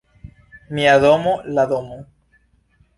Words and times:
Mia 0.77 0.97
domo, 1.05 1.37
la 1.59 1.69
domo. 1.75 2.03